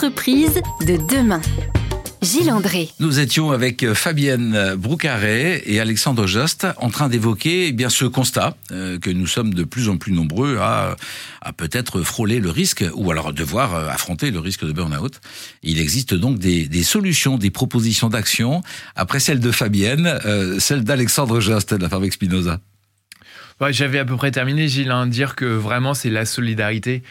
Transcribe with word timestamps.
De 0.00 0.96
demain. 1.14 1.42
Gilles 2.22 2.50
André. 2.50 2.88
Nous 3.00 3.18
étions 3.18 3.50
avec 3.50 3.82
euh, 3.82 3.94
Fabienne 3.94 4.74
Broucaret 4.78 5.62
et 5.66 5.78
Alexandre 5.78 6.26
Jost 6.26 6.66
en 6.78 6.88
train 6.88 7.10
d'évoquer 7.10 7.66
eh 7.66 7.72
bien 7.72 7.90
ce 7.90 8.06
constat 8.06 8.56
euh, 8.72 8.98
que 8.98 9.10
nous 9.10 9.26
sommes 9.26 9.52
de 9.52 9.62
plus 9.62 9.90
en 9.90 9.98
plus 9.98 10.12
nombreux 10.12 10.56
à, 10.56 10.96
à 11.42 11.52
peut-être 11.52 12.00
frôler 12.00 12.40
le 12.40 12.48
risque 12.48 12.82
ou 12.94 13.10
alors 13.10 13.34
devoir 13.34 13.74
euh, 13.74 13.88
affronter 13.90 14.30
le 14.30 14.38
risque 14.38 14.64
de 14.64 14.72
burn-out. 14.72 15.20
Il 15.62 15.78
existe 15.78 16.14
donc 16.14 16.38
des, 16.38 16.66
des 16.66 16.82
solutions, 16.82 17.36
des 17.36 17.50
propositions 17.50 18.08
d'action 18.08 18.62
après 18.96 19.20
celle 19.20 19.38
de 19.38 19.50
Fabienne, 19.50 20.18
celle 20.60 20.82
d'Alexandre 20.82 21.40
Jost 21.40 21.74
de 21.74 21.82
la 21.82 21.90
Fabrique 21.90 22.14
Spinoza. 22.14 22.58
J'avais 23.68 23.98
à 23.98 24.06
peu 24.06 24.16
près 24.16 24.30
terminé, 24.30 24.66
Gilles, 24.66 24.90
à 24.90 25.04
dire 25.04 25.36
que 25.36 25.44
vraiment 25.44 25.92
c'est 25.92 26.08
la 26.08 26.24
solidarité 26.24 27.02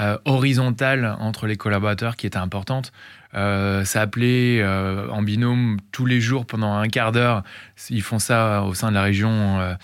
euh, 0.00 0.16
horizontale 0.24 1.16
entre 1.20 1.46
les 1.46 1.56
collaborateurs 1.56 2.16
qui 2.16 2.26
était 2.26 2.38
importante. 2.38 2.92
Euh, 3.34 3.84
S'appeler 3.84 4.60
euh, 4.60 5.08
en 5.10 5.22
binôme 5.22 5.76
tous 5.92 6.06
les 6.06 6.20
jours 6.20 6.46
pendant 6.46 6.74
un 6.74 6.88
quart 6.88 7.12
d'heure. 7.12 7.44
Ils 7.90 8.02
font 8.02 8.18
ça 8.18 8.62
au 8.62 8.74
sein 8.74 8.88
de 8.88 8.94
la 8.94 9.02
région 9.02 9.76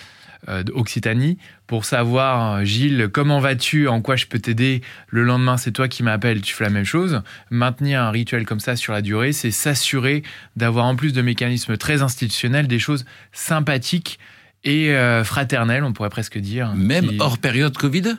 euh, 0.48 0.62
d'Occitanie 0.62 1.39
pour 1.66 1.84
savoir, 1.84 2.65
Gilles, 2.65 3.09
comment 3.12 3.41
vas-tu, 3.41 3.89
en 3.89 4.01
quoi 4.01 4.16
je 4.16 4.27
peux 4.27 4.39
t'aider? 4.39 4.83
Le 5.09 5.23
lendemain, 5.23 5.56
c'est 5.56 5.73
toi 5.73 5.87
qui 5.87 6.02
m'appelles, 6.02 6.41
tu 6.41 6.55
fais 6.55 6.64
la 6.64 6.70
même 6.70 6.84
chose. 6.84 7.23
Maintenir 7.51 8.01
un 8.01 8.11
rituel 8.11 8.47
comme 8.47 8.61
ça 8.61 8.75
sur 8.75 8.92
la 8.92 9.03
durée, 9.03 9.33
c'est 9.33 9.51
s'assurer 9.51 10.23
d'avoir 10.56 10.87
en 10.87 10.97
plus 10.97 11.12
de 11.12 11.23
mécanismes 11.23 11.77
très 11.77 12.03
institutionnels 12.03 12.69
des 12.69 12.78
choses 12.78 13.05
sympathiques 13.33 14.19
et 14.64 14.95
fraternelles, 15.25 15.84
on 15.84 15.92
pourrait 15.92 16.11
presque 16.11 16.39
dire. 16.39 16.75
Même 16.75 17.11
hors 17.20 17.39
période 17.39 17.77
Covid? 17.77 18.17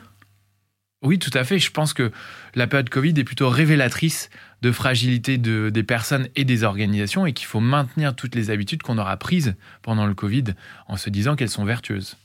Oui, 1.02 1.18
tout 1.18 1.30
à 1.34 1.44
fait. 1.44 1.58
Je 1.58 1.70
pense 1.70 1.92
que 1.92 2.10
la 2.54 2.66
période 2.66 2.88
Covid 2.88 3.14
est 3.16 3.24
plutôt 3.24 3.48
révélatrice 3.48 4.30
de 4.62 4.72
fragilité 4.72 5.38
de, 5.38 5.70
des 5.70 5.84
personnes 5.84 6.28
et 6.34 6.44
des 6.44 6.64
organisations 6.64 7.24
et 7.24 7.32
qu'il 7.32 7.46
faut 7.46 7.60
maintenir 7.60 8.16
toutes 8.16 8.34
les 8.34 8.50
habitudes 8.50 8.82
qu'on 8.82 8.98
aura 8.98 9.16
prises 9.16 9.54
pendant 9.82 10.06
le 10.06 10.14
Covid 10.14 10.44
en 10.88 10.96
se 10.96 11.08
disant 11.10 11.36
qu'elles 11.36 11.50
sont 11.50 11.64
vertueuses. 11.64 12.16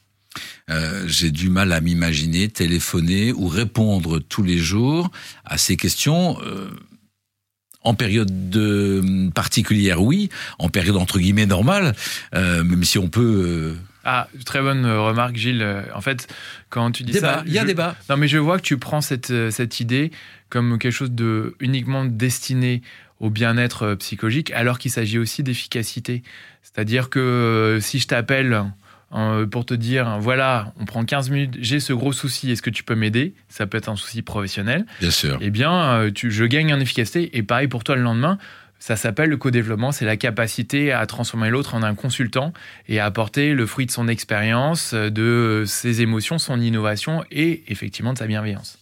Euh, 0.72 1.04
j'ai 1.06 1.30
du 1.30 1.50
mal 1.50 1.72
à 1.72 1.82
m'imaginer 1.82 2.50
téléphoner 2.50 3.32
ou 3.34 3.48
répondre 3.48 4.18
tous 4.18 4.42
les 4.42 4.58
jours 4.58 5.12
à 5.46 5.60
ces 5.60 5.78
questions. 5.78 6.40
Euh, 6.42 6.72
en 7.86 7.94
période 7.94 8.50
de, 8.50 9.30
particulière, 9.36 10.02
oui. 10.02 10.30
En 10.58 10.70
période 10.70 10.96
entre 10.96 11.20
guillemets 11.20 11.46
normale, 11.46 11.94
euh, 12.34 12.64
même 12.64 12.86
si 12.86 12.98
on 12.98 13.10
peut 13.10 13.76
ah, 14.04 14.28
très 14.46 14.62
bonne 14.62 14.86
euh, 14.86 15.02
remarque, 15.02 15.36
Gilles. 15.36 15.62
Euh, 15.62 15.84
en 15.96 16.02
fait, 16.02 16.28
quand 16.70 16.92
tu 16.92 17.04
dis 17.04 17.14
ça. 17.14 17.44
Il 17.46 17.54
y 17.54 17.60
a 17.60 17.64
débat. 17.64 17.96
Non, 18.10 18.18
mais 18.18 18.28
je 18.28 18.38
vois 18.38 18.58
que 18.58 18.64
tu 18.64 18.78
prends 18.78 19.02
cette, 19.02 19.32
euh, 19.32 19.50
cette 19.50 19.80
idée 19.80 20.12
comme 20.50 20.78
quelque 20.78 20.94
chose 20.94 21.12
de 21.12 21.56
uniquement 21.60 22.06
destiné 22.06 22.82
au 23.20 23.30
bien-être 23.30 23.96
psychologique, 23.96 24.52
alors 24.52 24.78
qu'il 24.78 24.92
s'agit 24.92 25.18
aussi 25.18 25.42
d'efficacité. 25.42 26.22
C'est-à-dire 26.62 27.10
que 27.10 27.80
si 27.82 28.00
je 28.00 28.08
t'appelle 28.08 28.64
pour 29.50 29.66
te 29.66 29.74
dire 29.74 30.20
voilà, 30.20 30.74
on 30.80 30.86
prend 30.86 31.06
15 31.06 31.30
minutes, 31.30 31.56
j'ai 31.60 31.80
ce 31.80 31.94
gros 31.94 32.12
souci, 32.12 32.52
est-ce 32.52 32.62
que 32.62 32.70
tu 32.70 32.84
peux 32.84 32.96
m'aider? 32.96 33.34
Ça 33.48 33.66
peut 33.66 33.78
être 33.78 33.90
un 33.90 33.96
souci 33.96 34.22
professionnel. 34.22 34.86
Bien 35.00 35.12
sûr. 35.12 35.38
Eh 35.42 35.50
bien, 35.50 36.12
tu, 36.14 36.30
je 36.30 36.44
gagne 36.44 36.74
en 36.74 36.80
efficacité. 36.80 37.36
Et 37.38 37.44
pareil 37.44 37.68
pour 37.68 37.84
toi 37.84 37.96
le 37.96 38.02
lendemain. 38.02 38.38
Ça 38.86 38.98
s'appelle 38.98 39.30
le 39.30 39.38
co-développement, 39.38 39.94
c'est 39.94 40.04
la 40.04 40.18
capacité 40.18 40.92
à 40.92 41.06
transformer 41.06 41.50
l'autre 41.50 41.74
en 41.74 41.84
un 41.84 41.96
consultant 41.96 42.52
et 42.90 43.00
à 43.00 43.06
apporter 43.06 43.54
le 43.54 43.66
fruit 43.66 43.86
de 43.86 43.92
son 43.92 44.10
expérience, 44.10 44.94
de 44.94 45.64
ses 45.66 46.02
émotions, 46.02 46.38
son 46.38 46.60
innovation 46.60 47.24
et 47.32 47.64
effectivement 47.70 48.12
de 48.12 48.18
sa 48.18 48.28
bienveillance. 48.28 48.80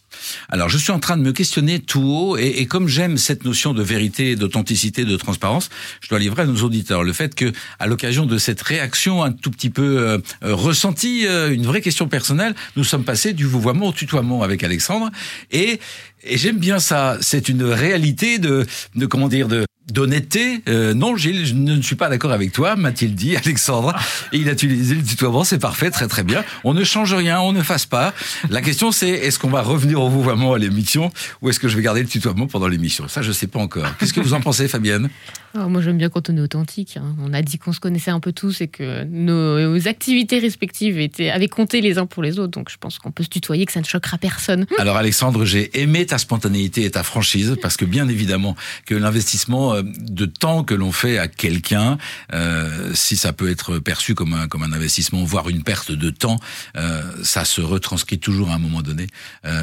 Alors, 0.49 0.69
je 0.69 0.79
suis 0.79 0.91
en 0.91 0.99
train 0.99 1.17
de 1.17 1.21
me 1.21 1.31
questionner 1.31 1.77
tout 1.77 2.01
haut, 2.01 2.35
et, 2.35 2.65
comme 2.65 2.87
j'aime 2.87 3.17
cette 3.17 3.45
notion 3.45 3.75
de 3.75 3.83
vérité, 3.83 4.35
d'authenticité, 4.35 5.05
de 5.05 5.15
transparence, 5.17 5.69
je 6.01 6.09
dois 6.09 6.17
livrer 6.17 6.41
à 6.41 6.45
nos 6.47 6.63
auditeurs 6.63 7.03
le 7.03 7.13
fait 7.13 7.35
que, 7.35 7.53
à 7.77 7.85
l'occasion 7.85 8.25
de 8.25 8.39
cette 8.39 8.61
réaction 8.61 9.23
un 9.23 9.31
tout 9.31 9.51
petit 9.51 9.69
peu 9.69 9.99
euh, 9.99 10.17
euh, 10.43 10.55
ressentie, 10.55 11.27
euh, 11.27 11.53
une 11.53 11.67
vraie 11.67 11.81
question 11.81 12.07
personnelle, 12.07 12.55
nous 12.75 12.83
sommes 12.83 13.03
passés 13.03 13.33
du 13.33 13.45
vouvoiement 13.45 13.89
au 13.89 13.93
tutoiement 13.93 14.41
avec 14.41 14.63
Alexandre, 14.63 15.11
et, 15.51 15.79
et 16.23 16.37
j'aime 16.39 16.57
bien 16.57 16.79
ça. 16.79 17.19
C'est 17.21 17.49
une 17.49 17.63
réalité 17.63 18.39
de, 18.39 18.65
de 18.95 19.05
comment 19.05 19.27
dire, 19.27 19.47
de 19.47 19.63
d'honnêteté. 19.91 20.61
Euh, 20.69 20.93
non, 20.93 21.15
Gilles, 21.15 21.45
je 21.45 21.53
ne 21.53 21.81
suis 21.81 21.95
pas 21.95 22.09
d'accord 22.09 22.31
avec 22.31 22.51
toi, 22.51 22.75
m'a-t-il 22.75 23.15
dit, 23.15 23.35
Alexandre. 23.45 23.95
Et 24.31 24.37
il 24.37 24.49
a 24.49 24.53
utilisé 24.53 24.95
le 24.95 25.03
tutoiement, 25.03 25.43
c'est 25.43 25.59
parfait, 25.59 25.91
très 25.91 26.07
très 26.07 26.23
bien. 26.23 26.43
On 26.63 26.73
ne 26.73 26.83
change 26.83 27.13
rien, 27.13 27.39
on 27.41 27.51
ne 27.51 27.61
fasse 27.61 27.85
pas. 27.85 28.13
La 28.49 28.61
question 28.61 28.91
c'est, 28.91 29.09
est-ce 29.09 29.39
qu'on 29.39 29.49
va 29.49 29.61
revenir 29.61 30.01
au 30.01 30.09
vouvoiement 30.09 30.53
à 30.53 30.59
l'émission 30.59 31.11
ou 31.41 31.49
est-ce 31.49 31.59
que 31.59 31.67
je 31.67 31.75
vais 31.75 31.81
garder 31.81 32.01
le 32.01 32.07
tutoiement 32.07 32.47
pendant 32.47 32.67
l'émission? 32.67 33.07
Ça, 33.07 33.21
je 33.21 33.29
ne 33.29 33.33
sais 33.33 33.47
pas 33.47 33.59
encore. 33.59 33.97
Qu'est-ce 33.97 34.13
que 34.13 34.21
vous 34.21 34.33
en 34.33 34.41
pensez, 34.41 34.67
Fabienne? 34.67 35.09
Oh, 35.55 35.67
Moi, 35.67 35.81
j'aime 35.81 35.97
bien 35.97 36.09
quand 36.09 36.29
on 36.29 36.37
est 36.37 36.41
authentique. 36.41 36.97
Hein. 36.97 37.15
On 37.21 37.33
a 37.33 37.41
dit 37.41 37.57
qu'on 37.57 37.73
se 37.73 37.79
connaissait 37.79 38.11
un 38.11 38.21
peu 38.21 38.31
tous 38.31 38.61
et 38.61 38.67
que 38.67 39.03
nos 39.03 39.87
activités 39.87 40.39
respectives 40.39 40.97
étaient, 40.99 41.29
avaient 41.29 41.49
compté 41.49 41.81
les 41.81 41.97
uns 41.97 42.05
pour 42.05 42.23
les 42.23 42.39
autres. 42.39 42.51
Donc, 42.51 42.69
je 42.69 42.77
pense 42.77 42.99
qu'on 42.99 43.11
peut 43.11 43.23
se 43.23 43.29
tutoyer, 43.29 43.65
que 43.65 43.73
ça 43.73 43.81
ne 43.81 43.85
choquera 43.85 44.17
personne. 44.17 44.65
Alors, 44.77 44.95
Alexandre, 44.95 45.43
j'ai 45.43 45.81
aimé 45.81 46.05
ta 46.05 46.17
spontanéité 46.17 46.85
et 46.85 46.91
ta 46.91 47.03
franchise 47.03 47.57
parce 47.61 47.75
que 47.75 47.83
bien 47.83 48.07
évidemment 48.07 48.55
que 48.85 48.95
l'investissement 48.95 49.70
euh, 49.73 49.83
de 49.83 50.25
temps 50.25 50.63
que 50.63 50.73
l'on 50.73 50.91
fait 50.91 51.17
à 51.17 51.27
quelqu'un, 51.27 51.97
euh, 52.33 52.91
si 52.93 53.15
ça 53.15 53.33
peut 53.33 53.49
être 53.49 53.79
perçu 53.79 54.15
comme 54.15 54.33
un, 54.33 54.47
comme 54.47 54.63
un 54.63 54.71
investissement, 54.71 55.23
voire 55.23 55.49
une 55.49 55.63
perte 55.63 55.91
de 55.91 56.09
temps, 56.09 56.39
euh, 56.77 57.01
ça 57.23 57.45
se 57.45 57.61
retranscrit 57.61 58.19
toujours 58.19 58.49
à 58.51 58.55
un 58.55 58.59
moment 58.59 58.81
donné 58.81 59.07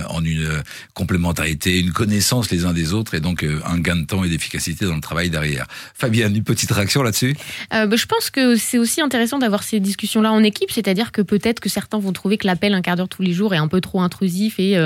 en 0.08 0.24
une 0.24 0.62
complémentarité, 0.94 1.78
une 1.80 1.92
connaissance 1.92 2.50
les 2.50 2.64
uns 2.64 2.72
des 2.72 2.92
autres 2.92 3.14
et 3.14 3.20
donc 3.20 3.44
un 3.44 3.78
gain 3.78 3.96
de 3.96 4.04
temps 4.04 4.24
et 4.24 4.28
d'efficacité 4.28 4.86
dans 4.86 4.94
le 4.94 5.00
travail 5.00 5.30
derrière. 5.30 5.66
Fabienne, 5.94 6.34
une 6.34 6.44
petite 6.44 6.70
réaction 6.70 7.02
là-dessus? 7.02 7.36
Bah, 7.70 7.86
Je 7.94 8.06
pense 8.06 8.30
que 8.30 8.56
c'est 8.56 8.78
aussi 8.78 9.00
intéressant 9.00 9.38
d'avoir 9.38 9.62
ces 9.62 9.80
discussions-là 9.80 10.32
en 10.32 10.42
équipe, 10.42 10.70
c'est-à-dire 10.70 11.12
que 11.12 11.22
peut-être 11.22 11.60
que 11.60 11.68
certains 11.68 11.98
vont 11.98 12.12
trouver 12.12 12.38
que 12.38 12.46
l'appel 12.46 12.74
un 12.74 12.82
quart 12.82 12.96
d'heure 12.96 13.08
tous 13.08 13.22
les 13.22 13.32
jours 13.32 13.54
est 13.54 13.58
un 13.58 13.68
peu 13.68 13.80
trop 13.80 14.00
intrusif 14.00 14.58
et 14.58 14.76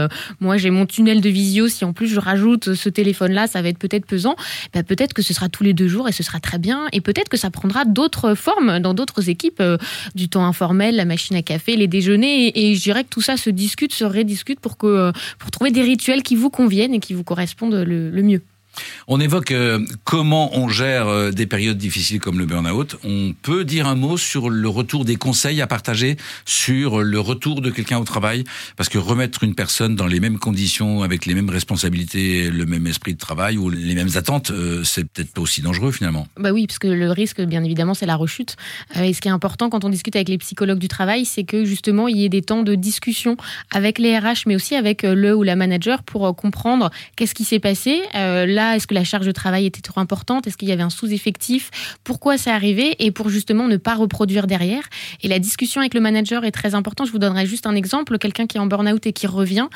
moi 0.40 0.56
j'ai 0.56 0.70
mon 0.70 0.86
tunnel 0.86 1.20
de 1.20 1.28
visio, 1.28 1.68
si 1.68 1.84
en 1.84 1.92
plus 1.92 2.08
je 2.08 2.20
rajoute 2.20 2.74
ce 2.74 2.88
téléphone-là, 2.88 3.46
ça 3.46 3.62
va 3.62 3.68
être 3.68 3.78
peut-être 3.78 4.06
pesant. 4.06 4.36
Bah, 4.74 4.82
peut-être 4.82 5.11
que 5.12 5.22
ce 5.22 5.34
sera 5.34 5.48
tous 5.48 5.62
les 5.62 5.72
deux 5.72 5.88
jours 5.88 6.08
et 6.08 6.12
ce 6.12 6.22
sera 6.22 6.40
très 6.40 6.58
bien. 6.58 6.86
Et 6.92 7.00
peut-être 7.00 7.28
que 7.28 7.36
ça 7.36 7.50
prendra 7.50 7.84
d'autres 7.84 8.34
formes 8.34 8.78
dans 8.80 8.94
d'autres 8.94 9.28
équipes, 9.28 9.60
euh, 9.60 9.78
du 10.14 10.28
temps 10.28 10.44
informel, 10.44 10.96
la 10.96 11.04
machine 11.04 11.36
à 11.36 11.42
café, 11.42 11.76
les 11.76 11.88
déjeuners. 11.88 12.52
Et, 12.54 12.74
je 12.74 12.82
dirais 12.82 13.04
que 13.04 13.10
tout 13.10 13.20
ça 13.20 13.36
se 13.36 13.50
discute, 13.50 13.92
se 13.92 14.04
rediscute 14.04 14.60
pour, 14.60 14.76
que, 14.76 14.86
euh, 14.86 15.12
pour 15.38 15.50
trouver 15.50 15.70
des 15.70 15.82
rituels 15.82 16.22
qui 16.22 16.36
vous 16.36 16.50
conviennent 16.50 16.94
et 16.94 17.00
qui 17.00 17.14
vous 17.14 17.24
correspondent 17.24 17.74
le 17.74 18.22
mieux. 18.22 18.42
On 19.08 19.20
évoque 19.20 19.50
euh, 19.50 19.84
comment 20.04 20.56
on 20.56 20.68
gère 20.68 21.08
euh, 21.08 21.30
des 21.30 21.46
périodes 21.46 21.78
difficiles 21.78 22.20
comme 22.20 22.38
le 22.38 22.46
burn-out. 22.46 22.96
On 23.04 23.34
peut 23.42 23.64
dire 23.64 23.86
un 23.86 23.94
mot 23.94 24.16
sur 24.16 24.50
le 24.50 24.68
retour 24.68 25.04
des 25.04 25.16
conseils 25.16 25.60
à 25.60 25.66
partager 25.66 26.16
sur 26.44 27.02
le 27.02 27.20
retour 27.20 27.60
de 27.60 27.70
quelqu'un 27.70 27.98
au 27.98 28.04
travail? 28.04 28.44
Parce 28.76 28.88
que 28.88 28.98
remettre 28.98 29.44
une 29.44 29.54
personne 29.54 29.96
dans 29.96 30.06
les 30.06 30.20
mêmes 30.20 30.38
conditions, 30.38 31.02
avec 31.02 31.26
les 31.26 31.34
mêmes 31.34 31.50
responsabilités, 31.50 32.50
le 32.50 32.66
même 32.66 32.86
esprit 32.86 33.14
de 33.14 33.18
travail 33.18 33.58
ou 33.58 33.70
les 33.70 33.94
mêmes 33.94 34.10
attentes, 34.14 34.50
euh, 34.50 34.84
c'est 34.84 35.04
peut-être 35.04 35.32
pas 35.32 35.42
aussi 35.42 35.62
dangereux 35.62 35.92
finalement. 35.92 36.26
Bah 36.38 36.52
oui, 36.52 36.66
parce 36.66 36.78
que 36.78 36.88
le 36.88 37.10
risque, 37.10 37.40
bien 37.42 37.64
évidemment, 37.64 37.94
c'est 37.94 38.06
la 38.06 38.16
rechute. 38.16 38.56
et 38.96 39.12
ce 39.12 39.20
qui 39.20 39.28
est 39.28 39.32
important 39.32 39.70
quand 39.70 39.84
on 39.84 39.90
discute 39.90 40.16
avec 40.16 40.28
les 40.28 40.38
psychologues 40.38 40.78
du 40.78 40.88
travail, 40.88 41.24
c'est 41.24 41.44
que 41.44 41.64
justement, 41.64 42.08
il 42.08 42.18
y 42.18 42.24
ait 42.24 42.28
des 42.28 42.42
temps 42.42 42.62
de 42.62 42.74
discussion 42.74 43.36
avec 43.72 43.98
les 43.98 44.18
RH, 44.18 44.44
mais 44.46 44.54
aussi 44.54 44.74
avec 44.74 45.02
le 45.02 45.34
ou 45.34 45.42
la 45.42 45.56
manager 45.56 46.02
pour 46.02 46.34
comprendre 46.36 46.90
qu'est-ce 47.16 47.34
qui 47.34 47.44
s'est 47.44 47.60
passé. 47.60 48.00
là, 48.14 48.61
est-ce 48.76 48.86
que 48.86 48.94
la 48.94 49.04
charge 49.04 49.26
de 49.26 49.32
travail 49.32 49.66
était 49.66 49.80
trop 49.80 50.00
importante? 50.00 50.46
Est-ce 50.46 50.56
qu'il 50.56 50.68
y 50.68 50.72
avait 50.72 50.82
un 50.82 50.90
sous-effectif? 50.90 51.70
Pourquoi 52.04 52.38
c'est 52.38 52.50
arrivé? 52.50 52.96
Et 52.98 53.10
pour 53.10 53.28
justement 53.28 53.68
ne 53.68 53.76
pas 53.76 53.94
reproduire 53.94 54.46
derrière? 54.46 54.82
Et 55.22 55.28
la 55.28 55.38
discussion 55.38 55.80
avec 55.80 55.94
le 55.94 56.00
manager 56.00 56.44
est 56.44 56.50
très 56.50 56.74
importante. 56.74 57.06
Je 57.06 57.12
vous 57.12 57.18
donnerai 57.18 57.46
juste 57.46 57.66
un 57.66 57.74
exemple. 57.74 58.18
Quelqu'un 58.18 58.46
qui 58.46 58.56
est 58.56 58.60
en 58.60 58.66
burn-out 58.66 59.06
et 59.06 59.12
qui 59.12 59.26
revient 59.26 59.68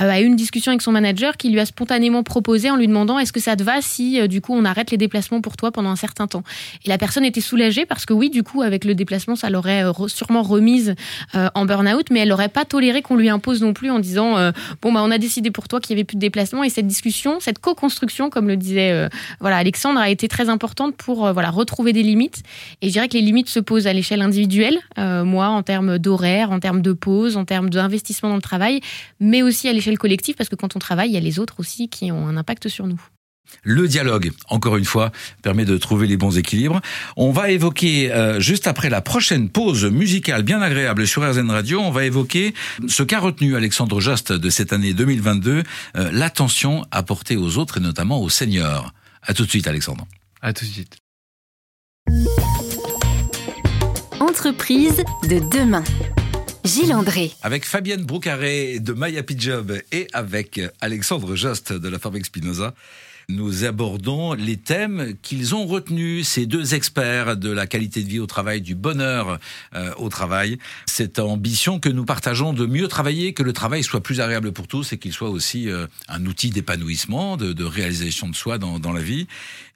euh, 0.00 0.10
a 0.10 0.20
eu 0.20 0.24
une 0.24 0.36
discussion 0.36 0.70
avec 0.70 0.82
son 0.82 0.92
manager 0.92 1.36
qui 1.36 1.50
lui 1.50 1.60
a 1.60 1.66
spontanément 1.66 2.22
proposé 2.22 2.70
en 2.70 2.76
lui 2.76 2.86
demandant 2.86 3.18
est-ce 3.18 3.32
que 3.32 3.40
ça 3.40 3.56
te 3.56 3.62
va 3.62 3.80
si 3.80 4.20
euh, 4.20 4.26
du 4.26 4.40
coup 4.40 4.54
on 4.54 4.64
arrête 4.64 4.90
les 4.90 4.96
déplacements 4.96 5.40
pour 5.40 5.56
toi 5.56 5.72
pendant 5.72 5.90
un 5.90 5.96
certain 5.96 6.26
temps? 6.26 6.44
Et 6.84 6.88
la 6.88 6.98
personne 6.98 7.24
était 7.24 7.40
soulagée 7.40 7.86
parce 7.86 8.06
que 8.06 8.12
oui, 8.12 8.30
du 8.30 8.42
coup 8.42 8.62
avec 8.62 8.84
le 8.84 8.94
déplacement 8.94 9.36
ça 9.36 9.50
l'aurait 9.50 9.84
euh, 9.84 10.08
sûrement 10.08 10.42
remise 10.42 10.94
en 11.32 11.64
burn-out, 11.64 12.06
mais 12.10 12.20
elle 12.20 12.28
n'aurait 12.28 12.48
pas 12.48 12.64
toléré 12.64 13.02
qu'on 13.02 13.16
lui 13.16 13.28
impose 13.28 13.62
non 13.62 13.72
plus 13.72 13.90
en 13.90 13.98
disant 13.98 14.34
bon 14.82 14.92
bah 14.92 15.00
on 15.02 15.10
a 15.10 15.18
décidé 15.18 15.50
pour 15.50 15.68
toi 15.68 15.80
qu'il 15.80 15.96
y 15.96 15.98
avait 15.98 16.04
plus 16.04 16.16
de 16.16 16.20
déplacement 16.20 16.62
et 16.64 16.70
cette 16.70 16.86
discussion, 16.86 17.38
cette 17.40 17.58
co-construction 17.58 18.30
comme 18.34 18.48
le 18.48 18.56
disait 18.56 18.90
euh, 18.90 19.08
voilà, 19.40 19.56
Alexandre, 19.56 20.00
a 20.00 20.10
été 20.10 20.28
très 20.28 20.48
importante 20.48 20.96
pour 20.96 21.26
euh, 21.26 21.32
voilà, 21.32 21.50
retrouver 21.50 21.92
des 21.92 22.02
limites. 22.02 22.42
Et 22.82 22.88
je 22.88 22.92
dirais 22.92 23.08
que 23.08 23.14
les 23.14 23.22
limites 23.22 23.48
se 23.48 23.60
posent 23.60 23.86
à 23.86 23.92
l'échelle 23.92 24.20
individuelle, 24.20 24.78
euh, 24.98 25.24
moi, 25.24 25.48
en 25.48 25.62
termes 25.62 25.98
d'horaire, 25.98 26.50
en 26.50 26.60
termes 26.60 26.82
de 26.82 26.92
pause, 26.92 27.36
en 27.36 27.44
termes 27.44 27.70
d'investissement 27.70 28.28
dans 28.28 28.36
le 28.36 28.42
travail, 28.42 28.80
mais 29.20 29.42
aussi 29.42 29.68
à 29.68 29.72
l'échelle 29.72 29.98
collective, 29.98 30.34
parce 30.34 30.50
que 30.50 30.56
quand 30.56 30.76
on 30.76 30.80
travaille, 30.80 31.10
il 31.10 31.14
y 31.14 31.16
a 31.16 31.20
les 31.20 31.38
autres 31.38 31.60
aussi 31.60 31.88
qui 31.88 32.10
ont 32.10 32.26
un 32.26 32.36
impact 32.36 32.68
sur 32.68 32.86
nous. 32.86 33.00
Le 33.62 33.88
dialogue, 33.88 34.32
encore 34.48 34.76
une 34.76 34.84
fois, 34.84 35.10
permet 35.42 35.64
de 35.64 35.76
trouver 35.78 36.06
les 36.06 36.16
bons 36.16 36.36
équilibres. 36.36 36.80
On 37.16 37.30
va 37.30 37.50
évoquer, 37.50 38.12
euh, 38.12 38.40
juste 38.40 38.66
après 38.66 38.90
la 38.90 39.00
prochaine 39.00 39.48
pause 39.48 39.84
musicale 39.84 40.42
bien 40.42 40.60
agréable 40.60 41.06
sur 41.06 41.28
RZN 41.28 41.50
Radio, 41.50 41.80
on 41.80 41.90
va 41.90 42.04
évoquer 42.04 42.54
ce 42.88 43.02
qu'a 43.02 43.20
retenu 43.20 43.56
Alexandre 43.56 44.00
Jost 44.00 44.32
de 44.32 44.50
cette 44.50 44.72
année 44.72 44.92
2022, 44.92 45.62
euh, 45.96 46.10
l'attention 46.12 46.84
apportée 46.90 47.36
aux 47.36 47.58
autres 47.58 47.78
et 47.78 47.80
notamment 47.80 48.20
aux 48.20 48.28
seniors. 48.28 48.92
À 49.22 49.32
tout 49.32 49.44
de 49.44 49.50
suite, 49.50 49.66
Alexandre. 49.66 50.06
À 50.42 50.52
tout 50.52 50.64
de 50.64 50.70
suite. 50.70 50.96
Entreprise 54.20 55.02
de 55.28 55.38
demain. 55.50 55.84
Gilles 56.64 56.94
André. 56.94 57.32
Avec 57.42 57.66
Fabienne 57.66 58.04
Broucaré 58.04 58.78
de 58.78 58.92
Maya 58.94 59.22
Job 59.36 59.78
et 59.92 60.08
avec 60.12 60.60
Alexandre 60.80 61.36
Jost 61.36 61.72
de 61.72 61.88
la 61.88 61.98
Fabrique 61.98 62.26
Spinoza 62.26 62.74
nous 63.28 63.64
abordons 63.64 64.34
les 64.34 64.56
thèmes 64.56 65.14
qu'ils 65.22 65.54
ont 65.54 65.66
retenus, 65.66 66.28
ces 66.28 66.46
deux 66.46 66.74
experts 66.74 67.36
de 67.36 67.50
la 67.50 67.66
qualité 67.66 68.02
de 68.02 68.08
vie 68.08 68.20
au 68.20 68.26
travail, 68.26 68.60
du 68.60 68.74
bonheur 68.74 69.38
euh, 69.74 69.92
au 69.96 70.08
travail. 70.08 70.58
Cette 70.86 71.18
ambition 71.18 71.80
que 71.80 71.88
nous 71.88 72.04
partageons 72.04 72.52
de 72.52 72.66
mieux 72.66 72.88
travailler, 72.88 73.32
que 73.32 73.42
le 73.42 73.52
travail 73.52 73.82
soit 73.82 74.02
plus 74.02 74.20
agréable 74.20 74.52
pour 74.52 74.68
tous 74.68 74.92
et 74.92 74.98
qu'il 74.98 75.12
soit 75.12 75.30
aussi 75.30 75.68
euh, 75.68 75.86
un 76.08 76.24
outil 76.26 76.50
d'épanouissement, 76.50 77.36
de, 77.36 77.64
réalisation 77.64 78.28
de 78.28 78.34
soi 78.34 78.58
dans, 78.58 78.92
la 78.92 79.00
vie. 79.00 79.26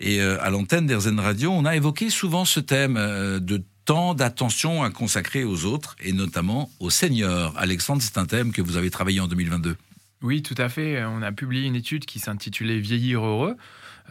Et 0.01 0.21
euh, 0.21 0.37
à 0.43 0.51
l'antenne 0.51 0.87
d'Airzen 0.87 1.19
Radio, 1.19 1.51
on 1.51 1.65
a 1.65 1.75
évoqué 1.75 2.11
souvent 2.11 2.45
ce 2.45 2.61
thème 2.61 2.95
de 2.95 3.63
temps 3.85 4.15
d'attention 4.15 4.83
à 4.83 4.91
consacrer 4.91 5.45
aux 5.45 5.65
autres 5.65 5.97
et 6.01 6.13
notamment 6.13 6.71
aux 6.79 6.91
seniors. 6.91 7.55
Alexandre, 7.57 8.03
c'est 8.03 8.19
un 8.19 8.27
thème 8.27 8.53
que 8.53 8.61
vous 8.61 8.77
avez 8.77 8.91
travaillé 8.91 9.21
en 9.21 9.29
2022. 9.29 9.77
Oui, 10.23 10.43
tout 10.43 10.55
à 10.59 10.69
fait. 10.69 11.05
On 11.05 11.23
a 11.23 11.31
publié 11.33 11.67
une 11.67 11.77
étude 11.77 12.05
qui 12.05 12.19
s'intitulait 12.19 12.79
Vieillir 12.79 13.25
heureux, 13.25 13.57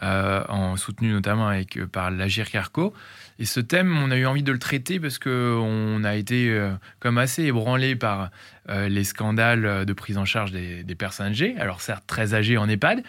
euh, 0.02 0.42
en 0.48 0.76
soutenu 0.76 1.10
notamment 1.10 1.48
avec, 1.48 1.76
euh, 1.76 1.86
par 1.86 2.10
l'Agir 2.10 2.48
Carco. 2.48 2.94
Et 3.38 3.44
ce 3.44 3.60
thème, 3.60 3.96
on 3.98 4.10
a 4.10 4.16
eu 4.16 4.24
envie 4.24 4.42
de 4.42 4.52
le 4.52 4.58
traiter 4.58 5.00
parce 5.00 5.18
qu'on 5.18 6.04
a 6.04 6.16
été 6.16 6.48
euh, 6.50 6.72
comme 6.98 7.18
assez 7.18 7.44
ébranlé 7.44 7.94
par 7.94 8.30
les 8.68 9.04
scandales 9.04 9.86
de 9.86 9.92
prise 9.94 10.18
en 10.18 10.26
charge 10.26 10.52
des, 10.52 10.94
personnes 10.94 11.28
âgées, 11.28 11.56
alors 11.58 11.80
certes 11.80 12.04
très 12.06 12.34
âgées 12.34 12.58
en 12.58 12.68
EHPAD, 12.68 13.02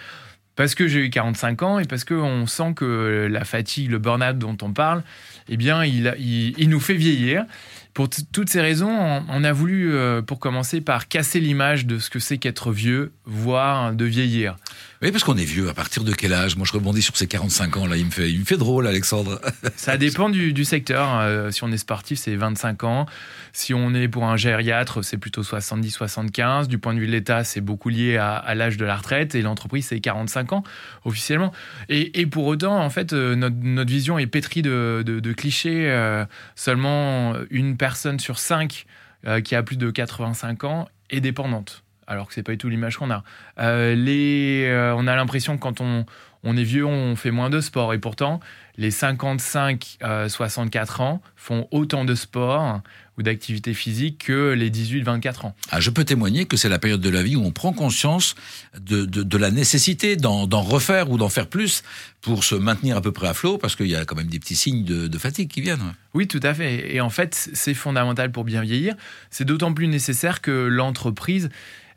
parce 0.56 0.74
que 0.74 0.88
j'ai 0.88 1.06
eu 1.06 1.10
45 1.10 1.64
ans 1.64 1.80
et 1.80 1.84
parce 1.84 2.06
qu'on 2.06 2.48
sent 2.48 2.76
que 2.78 3.28
la 3.30 3.44
fatigue, 3.44 3.92
le 3.92 3.98
burn-out 3.98 4.38
dont 4.38 4.56
on 4.62 4.72
parle, 4.72 5.04
eh 5.50 5.58
bien, 5.58 5.84
il 5.84 6.70
nous 6.70 6.80
fait 6.80 6.94
vieillir. 6.94 7.44
Pour 7.94 8.10
toutes 8.10 8.50
ces 8.50 8.62
raisons, 8.62 9.24
on, 9.28 9.44
a 9.44 9.52
voulu, 9.52 9.94
euh, 9.94 10.22
pour 10.22 10.40
commencer, 10.40 10.80
par 10.80 11.08
casser 11.08 11.40
l'image 11.40 11.86
de 11.86 12.00
ce 12.00 12.10
que 12.10 12.20
c'est 12.20 12.38
qu'être 12.38 12.72
vieux, 12.72 13.12
voire 13.26 13.94
de 13.94 14.06
vieillir. 14.06 14.56
Oui, 15.02 15.12
parce 15.12 15.24
qu'on 15.24 15.38
est 15.38 15.46
vieux. 15.46 15.70
À 15.70 15.74
partir 15.74 16.04
de 16.04 16.14
quel 16.14 16.34
âge? 16.34 16.58
Moi, 16.58 16.68
je 16.68 16.74
rebondis 16.74 17.02
sur 17.02 17.16
ces 17.16 17.26
45 17.26 17.78
ans. 17.78 17.88
Là, 17.88 17.96
il 17.96 18.06
me 18.06 18.12
fait, 18.12 18.30
il 18.30 18.40
me 18.40 18.44
fait 18.44 18.58
drôle, 18.58 18.86
Alexandre. 18.86 19.40
Ça 19.78 19.96
dépend 19.96 20.30
du, 20.30 20.66
secteur. 20.66 21.08
Euh, 21.22 21.52
si 21.52 21.64
on 21.64 21.72
est 21.72 21.78
sportif, 21.78 22.20
c'est 22.20 22.36
25 22.36 22.84
ans. 22.84 23.06
Si 23.54 23.74
on 23.74 23.94
est 23.94 24.10
pour 24.10 24.26
un 24.26 24.36
gériatre, 24.36 25.02
c'est 25.04 25.18
plutôt 25.18 25.42
70-75. 25.42 26.68
Du 26.68 26.80
point 26.80 26.94
de 26.94 27.00
vue 27.00 27.08
de 27.08 27.14
l'État, 27.14 27.46
c'est 27.46 27.62
beaucoup 27.62 27.88
lié 27.88 28.18
à, 28.18 28.54
l'âge 28.56 28.76
de 28.76 28.84
la 28.84 28.98
retraite. 28.98 29.36
Et 29.36 29.42
l'entreprise, 29.42 29.88
c'est 29.88 30.02
45 30.02 30.52
ans, 30.52 30.64
officiellement. 31.06 31.54
Et, 31.88 32.26
pour 32.26 32.46
autant, 32.46 32.78
en 32.78 32.90
fait, 32.90 33.14
euh, 33.14 33.36
notre, 33.36 33.90
vision 33.90 34.20
est 34.20 34.28
pétrie 34.28 34.62
de, 34.62 35.34
clichés. 35.38 35.90
Euh, 35.90 36.26
seulement 36.56 37.36
une 37.50 37.78
personne 37.80 38.20
sur 38.20 38.38
cinq 38.38 38.86
qui 39.44 39.56
a 39.56 39.64
plus 39.64 39.76
de 39.76 39.92
85 39.92 40.64
ans 40.64 40.88
est 41.10 41.20
dépendante 41.20 41.84
alors 42.10 42.28
que 42.28 42.34
c'est 42.34 42.44
pas 42.44 42.52
du 42.52 42.58
tout 42.58 42.70
l'image 42.70 42.98
qu'on 42.98 43.12
a. 43.12 43.24
Euh, 43.60 43.96
euh, 43.96 44.96
on 44.98 45.08
a 45.08 45.16
l'impression 45.16 45.56
que 45.56 45.62
quand 45.62 45.80
on, 45.80 46.06
on, 46.44 46.58
est 46.58 46.64
vieux, 46.64 46.86
on 46.86 47.16
fait 47.16 47.32
moins 47.32 47.50
de 47.50 47.62
sport. 47.62 47.94
Et 47.94 48.00
pourtant, 48.00 48.40
les 48.78 48.92
55-64 48.92 50.00
euh, 50.04 51.04
ans 51.04 51.22
font 51.36 51.68
autant 51.72 52.06
de 52.06 52.16
sport 52.16 52.82
ou 53.18 53.24
d'activité 53.24 53.74
physique 53.74 54.26
que 54.26 54.54
les 54.54 54.72
18-24 54.72 55.48
ans. 55.48 55.56
Ah, 55.72 55.82
je 55.82 55.90
peux 55.90 56.06
témoigner 56.06 56.46
que 56.46 56.56
c'est 56.56 56.70
la 56.70 56.80
période 56.80 57.02
de 57.02 57.10
la 57.10 57.22
vie 57.22 57.36
où 57.36 57.44
on 57.44 57.52
prend 57.52 57.74
conscience 57.74 58.36
de, 58.80 59.04
de, 59.06 59.38
la 59.38 59.52
nécessité 59.52 60.16
d'en 60.16 60.46
refaire 60.62 61.12
ou 61.12 61.18
d'en 61.18 61.28
faire 61.28 61.48
plus 61.48 61.84
pour 62.22 62.46
se 62.46 62.56
maintenir 62.56 62.96
à 62.96 63.02
peu 63.02 63.12
près 63.12 63.28
à 63.28 63.34
flot, 63.34 63.58
parce 63.58 63.76
qu'il 63.76 63.88
y 63.88 63.96
a 63.96 64.06
quand 64.06 64.16
même 64.16 64.28
des 64.28 64.40
petits 64.40 64.56
signes 64.56 64.86
de, 64.86 65.08
de 65.08 65.18
fatigue 65.18 65.50
qui 65.50 65.60
viennent. 65.60 65.94
Oui, 66.14 66.28
tout 66.28 66.40
à 66.42 66.54
fait. 66.54 66.96
Et 66.96 67.02
en 67.02 67.10
fait, 67.10 67.50
c'est 67.54 67.74
fondamental 67.74 68.32
pour 68.32 68.46
bien 68.46 68.62
vieillir. 68.62 68.96
C'est 69.30 69.46
d'autant 69.46 69.74
plus 69.74 69.88
nécessaire 69.88 70.40
que 70.40 70.52
l'entreprise 70.52 71.50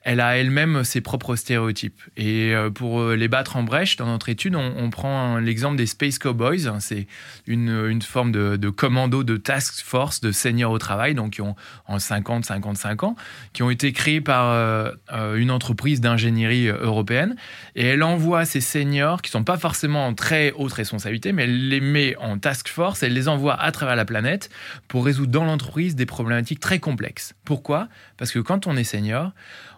elle 0.04 0.20
a 0.20 0.36
elle-même 0.36 0.84
ses 0.84 1.00
propres 1.00 1.36
stéréotypes. 1.36 2.00
Et 2.16 2.54
euh, 2.54 2.70
pour 2.70 3.00
euh, 3.00 3.14
les 3.14 3.28
battre 3.28 3.56
en 3.56 3.62
brèche, 3.62 3.96
dans 3.96 4.06
notre 4.06 4.28
étude, 4.28 4.56
on, 4.56 4.90
prend 4.90 5.38
l'exemple 5.38 5.76
des 5.76 5.86
Space 5.86 6.18
Cowboys. 6.18 6.70
C'est 6.80 7.06
une, 7.46 8.02
forme 8.02 8.32
de, 8.32 8.68
commando 8.68 9.22
de 9.22 9.36
task 9.36 9.82
force 9.82 10.20
de 10.20 10.32
seniors 10.32 10.72
au 10.72 10.78
travail, 10.78 11.14
donc 11.14 11.34
qui 11.34 11.40
ont 11.40 11.54
en 11.86 11.96
50-55 11.96 13.04
ans, 13.04 13.16
qui 13.52 13.62
ont 13.62 13.70
été 13.70 13.92
créés 13.92 14.20
par 14.20 14.50
euh, 14.50 14.92
une 15.36 15.50
entreprise 15.50 16.00
d'ingénierie 16.00 16.66
européenne. 16.66 17.36
Et 17.76 17.86
elle 17.86 18.02
envoie 18.02 18.44
ces 18.44 18.60
seniors, 18.60 19.22
qui 19.22 19.30
sont 19.30 19.44
pas 19.44 19.56
forcément 19.56 20.06
en 20.06 20.14
très 20.14 20.52
haute 20.52 20.72
responsabilité, 20.72 21.32
mais 21.32 21.44
elle 21.44 21.68
les 21.68 21.80
met 21.80 22.16
en 22.16 22.38
task 22.38 22.68
force, 22.68 23.02
elle 23.02 23.14
les 23.14 23.28
envoie 23.28 23.54
à 23.54 23.70
travers 23.72 23.96
la 23.96 24.04
planète 24.04 24.50
pour 24.88 25.04
résoudre 25.04 25.32
dans 25.32 25.44
l'entreprise 25.44 25.94
des 25.94 26.06
problématiques 26.06 26.60
très 26.60 26.80
complexes. 26.80 27.34
Pourquoi? 27.44 27.88
Parce 28.16 28.32
que 28.32 28.40
quand 28.40 28.66
on 28.66 28.76
est 28.76 28.84
senior, 28.84 29.32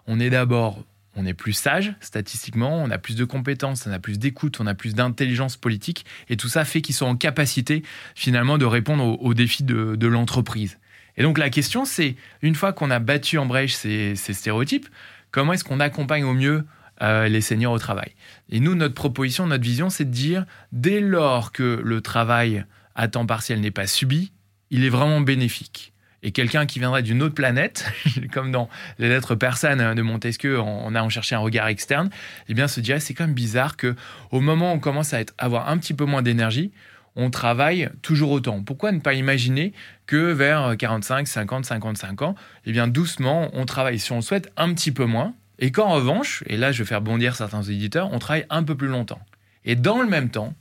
on 0.07 0.14
est 0.19 0.29
d'abord 0.29 0.83
on 1.15 1.25
est 1.25 1.33
plus 1.33 1.53
sage 1.53 1.93
statistiquement, 2.01 2.83
on 2.83 2.91
a 2.91 2.97
plus 2.97 3.15
de 3.15 3.25
compétences, 3.25 3.87
on 3.87 3.91
a 3.91 3.99
plus 3.99 4.19
d'écoute, 4.19 4.59
on 4.59 4.67
a 4.67 4.73
plus 4.73 4.95
d'intelligence 4.95 5.57
politique, 5.57 6.05
et 6.29 6.37
tout 6.37 6.49
ça 6.49 6.65
fait 6.65 6.81
qu'ils 6.81 6.95
sont 6.95 7.05
en 7.05 7.15
capacité 7.15 7.83
finalement 8.15 8.57
de 8.57 8.65
répondre 8.65 9.21
aux, 9.21 9.33
défis 9.33 9.63
de, 9.63 10.07
l'entreprise. 10.07 10.77
Et 11.17 11.23
donc 11.23 11.37
la 11.37 11.49
question 11.49 11.85
c'est, 11.85 12.15
une 12.41 12.55
fois 12.55 12.73
qu'on 12.73 12.91
a 12.91 12.99
battu 12.99 13.37
en 13.37 13.45
brèche 13.45 13.73
ces, 13.73 14.15
stéréotypes, 14.15 14.87
comment 15.31 15.53
est-ce 15.53 15.63
qu'on 15.63 15.79
accompagne 15.79 16.25
au 16.25 16.33
mieux 16.33 16.65
euh, 17.01 17.27
les 17.27 17.41
seniors 17.41 17.73
au 17.73 17.79
travail? 17.79 18.11
Et 18.49 18.59
nous, 18.59 18.75
notre 18.75 18.93
proposition, 18.93 19.47
notre 19.47 19.63
vision, 19.63 19.89
c'est 19.89 20.05
de 20.05 20.11
dire, 20.11 20.45
dès 20.71 20.99
lors 20.99 21.51
que 21.51 21.81
le 21.83 22.01
travail 22.01 22.65
à 22.93 23.07
temps 23.07 23.25
partiel 23.25 23.61
n'est 23.61 23.71
pas 23.71 23.87
subi, 23.87 24.31
il 24.69 24.83
est 24.83 24.89
vraiment 24.89 25.21
bénéfique 25.21 25.93
et 26.25 26.31
quelqu'un 26.31 26.65
qui 26.65 26.79
viendrait 26.79 27.03
d'une 27.03 27.21
autre 27.21 27.35
planète, 27.35 27.85
comme 28.33 28.51
dans 28.51 28.67
les 28.97 29.07
lettres 29.07 29.35
persanes 29.35 29.93
de 29.93 30.01
Montesquieu, 30.01 30.59
on 30.59 30.95
a 30.95 31.01
en 31.01 31.09
cherché 31.09 31.35
un 31.35 31.39
regard 31.39 31.67
externe, 31.67 32.09
eh 32.49 32.55
bien 32.55 32.67
se 32.67 32.81
dirait 32.81 32.99
c'est 32.99 33.13
quand 33.13 33.25
même 33.25 33.35
bizarre 33.35 33.77
que 33.77 33.95
au 34.31 34.41
moment 34.41 34.71
où 34.71 34.75
on 34.75 34.79
commence 34.79 35.13
à 35.13 35.21
être, 35.21 35.35
avoir 35.37 35.69
un 35.69 35.77
petit 35.77 35.93
peu 35.93 36.05
moins 36.05 36.23
d'énergie, 36.23 36.71
on 37.15 37.29
travaille 37.29 37.89
toujours 38.01 38.31
autant. 38.31 38.63
Pourquoi 38.63 38.91
ne 38.91 38.99
pas 38.99 39.13
imaginer 39.13 39.71
que 40.07 40.33
vers 40.33 40.75
45, 40.75 41.27
50, 41.27 41.65
55 41.65 42.21
ans, 42.23 42.35
eh 42.65 42.71
bien 42.71 42.87
doucement, 42.87 43.51
on 43.53 43.65
travaille 43.65 43.99
si 43.99 44.11
on 44.11 44.17
le 44.17 44.21
souhaite 44.21 44.51
un 44.57 44.73
petit 44.73 44.91
peu 44.91 45.05
moins, 45.05 45.35
et 45.59 45.71
qu'en 45.71 45.89
revanche, 45.89 46.43
et 46.47 46.57
là 46.57 46.71
je 46.71 46.81
vais 46.81 46.87
faire 46.87 47.01
bondir 47.01 47.35
certains 47.35 47.61
éditeurs, 47.61 48.09
on 48.11 48.17
travaille 48.17 48.47
un 48.49 48.63
peu 48.63 48.75
plus 48.75 48.87
longtemps. 48.87 49.21
Et 49.63 49.75
dans 49.75 50.01
le 50.01 50.07
même 50.07 50.29
temps, 50.29 50.55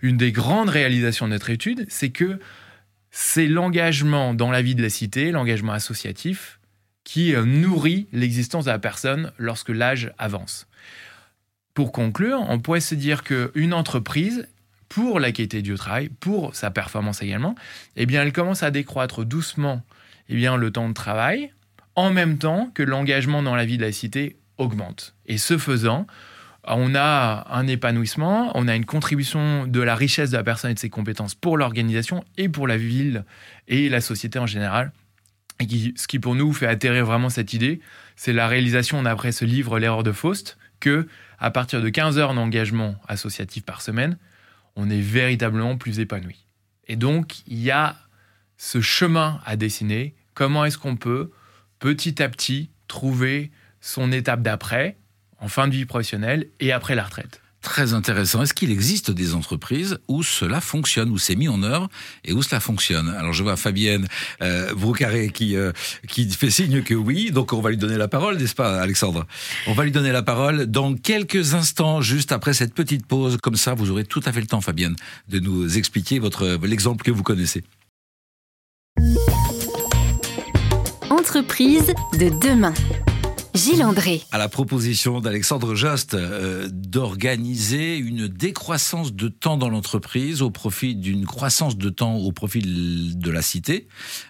une 0.00 0.16
des 0.16 0.32
grandes 0.32 0.70
réalisations 0.70 1.26
de 1.26 1.32
notre 1.32 1.50
étude, 1.50 1.84
c'est 1.90 2.10
que 2.10 2.40
c'est 3.16 3.46
l'engagement 3.46 4.34
dans 4.34 4.50
la 4.50 4.60
vie 4.60 4.74
de 4.74 4.82
la 4.82 4.90
cité, 4.90 5.30
l'engagement 5.30 5.72
associatif, 5.72 6.58
qui 7.04 7.32
euh, 7.32 7.44
nourrit 7.44 8.08
l'existence 8.12 8.64
de 8.64 8.72
la 8.72 8.80
personne 8.80 9.30
lorsque 9.38 9.68
l'âge 9.68 10.12
avance. 10.18 10.66
Pour 11.74 11.92
conclure, 11.92 12.44
on 12.48 12.58
pourrait 12.58 12.80
se 12.80 12.96
dire 12.96 13.22
qu'une 13.22 13.72
entreprise, 13.72 14.48
pour 14.88 15.20
la 15.20 15.30
qualité 15.30 15.62
du 15.62 15.74
travail, 15.74 16.08
pour 16.08 16.56
sa 16.56 16.72
performance 16.72 17.22
également, 17.22 17.54
eh 17.94 18.04
bien, 18.04 18.20
elle 18.20 18.32
commence 18.32 18.64
à 18.64 18.72
décroître 18.72 19.24
doucement 19.24 19.84
eh 20.28 20.34
bien, 20.34 20.56
le 20.56 20.72
temps 20.72 20.88
de 20.88 20.94
travail, 20.94 21.52
en 21.94 22.10
même 22.10 22.36
temps 22.38 22.72
que 22.74 22.82
l'engagement 22.82 23.44
dans 23.44 23.54
la 23.54 23.64
vie 23.64 23.78
de 23.78 23.84
la 23.84 23.92
cité 23.92 24.38
augmente. 24.58 25.14
Et 25.26 25.38
ce 25.38 25.56
faisant, 25.56 26.08
on 26.66 26.94
a 26.94 27.46
un 27.50 27.66
épanouissement, 27.66 28.50
on 28.54 28.68
a 28.68 28.74
une 28.74 28.84
contribution 28.84 29.66
de 29.66 29.80
la 29.80 29.94
richesse 29.94 30.30
de 30.30 30.36
la 30.36 30.44
personne 30.44 30.70
et 30.70 30.74
de 30.74 30.78
ses 30.78 30.90
compétences 30.90 31.34
pour 31.34 31.56
l'organisation 31.58 32.24
et 32.38 32.48
pour 32.48 32.66
la 32.66 32.76
ville 32.76 33.24
et 33.68 33.88
la 33.88 34.00
société 34.00 34.38
en 34.38 34.46
général. 34.46 34.92
Et 35.60 35.66
ce 35.96 36.06
qui 36.06 36.18
pour 36.18 36.34
nous 36.34 36.52
fait 36.52 36.66
atterrir 36.66 37.06
vraiment 37.06 37.28
cette 37.28 37.52
idée, 37.52 37.80
c'est 38.16 38.32
la 38.32 38.48
réalisation 38.48 39.04
après 39.04 39.32
ce 39.32 39.44
livre 39.44 39.78
L'erreur 39.78 40.02
de 40.02 40.12
Faust, 40.12 40.58
que 40.80 41.06
à 41.38 41.50
partir 41.50 41.82
de 41.82 41.88
15 41.88 42.18
heures 42.18 42.34
d'engagement 42.34 42.96
associatif 43.08 43.64
par 43.64 43.82
semaine, 43.82 44.18
on 44.76 44.90
est 44.90 45.00
véritablement 45.00 45.76
plus 45.76 46.00
épanoui. 46.00 46.46
Et 46.88 46.96
donc, 46.96 47.46
il 47.46 47.60
y 47.60 47.70
a 47.70 47.96
ce 48.56 48.80
chemin 48.80 49.40
à 49.44 49.56
dessiner. 49.56 50.14
Comment 50.34 50.64
est-ce 50.64 50.78
qu'on 50.78 50.96
peut 50.96 51.30
petit 51.78 52.22
à 52.22 52.28
petit 52.28 52.70
trouver 52.88 53.50
son 53.80 54.12
étape 54.12 54.42
d'après 54.42 54.96
en 55.44 55.48
fin 55.48 55.68
de 55.68 55.74
vie 55.74 55.84
professionnelle 55.84 56.46
et 56.58 56.72
après 56.72 56.94
la 56.94 57.04
retraite. 57.04 57.40
Très 57.60 57.94
intéressant. 57.94 58.42
Est-ce 58.42 58.52
qu'il 58.52 58.70
existe 58.70 59.10
des 59.10 59.34
entreprises 59.34 59.98
où 60.06 60.22
cela 60.22 60.60
fonctionne, 60.60 61.10
où 61.10 61.16
c'est 61.16 61.34
mis 61.34 61.48
en 61.48 61.62
œuvre 61.62 61.88
et 62.24 62.32
où 62.34 62.42
cela 62.42 62.60
fonctionne? 62.60 63.08
Alors 63.08 63.32
je 63.32 63.42
vois 63.42 63.56
Fabienne 63.56 64.06
euh, 64.42 64.74
Broucaré 64.74 65.30
qui 65.30 65.56
euh, 65.56 65.72
qui 66.08 66.28
fait 66.30 66.50
signe 66.50 66.82
que 66.82 66.94
oui, 66.94 67.30
donc 67.30 67.54
on 67.54 67.60
va 67.60 67.70
lui 67.70 67.78
donner 67.78 67.96
la 67.96 68.08
parole, 68.08 68.36
n'est-ce 68.36 68.54
pas, 68.54 68.80
Alexandre? 68.82 69.26
On 69.66 69.72
va 69.72 69.84
lui 69.84 69.92
donner 69.92 70.12
la 70.12 70.22
parole 70.22 70.66
dans 70.66 70.94
quelques 70.94 71.54
instants, 71.54 72.02
juste 72.02 72.32
après 72.32 72.52
cette 72.52 72.74
petite 72.74 73.06
pause. 73.06 73.38
Comme 73.42 73.56
ça, 73.56 73.72
vous 73.72 73.90
aurez 73.90 74.04
tout 74.04 74.20
à 74.26 74.32
fait 74.32 74.40
le 74.40 74.46
temps, 74.46 74.60
Fabienne, 74.60 74.96
de 75.28 75.40
nous 75.40 75.78
expliquer 75.78 76.18
votre 76.18 76.58
l'exemple 76.62 77.02
que 77.02 77.10
vous 77.10 77.22
connaissez. 77.22 77.64
Entreprise 81.08 81.94
de 82.18 82.28
demain. 82.46 82.74
Gilles 83.54 83.84
André. 83.84 84.20
À 84.32 84.38
la 84.38 84.48
proposition 84.48 85.20
d'Alexandre 85.20 85.76
Jost 85.76 86.14
euh, 86.14 86.66
d'organiser 86.72 87.96
une 87.96 88.26
décroissance 88.26 89.14
de 89.14 89.28
temps 89.28 89.56
dans 89.56 89.68
l'entreprise 89.68 90.42
au 90.42 90.50
profit 90.50 90.96
d'une 90.96 91.24
croissance 91.24 91.78
de 91.78 91.88
temps 91.88 92.16
au 92.16 92.32
profit 92.32 93.14
de 93.14 93.30
la 93.30 93.42
cité. 93.42 93.86